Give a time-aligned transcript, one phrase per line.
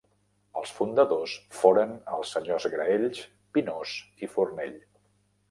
[0.61, 3.21] Els fundadors foren els senyors Graells,
[3.59, 3.95] Pinós
[4.27, 4.77] i Fornell.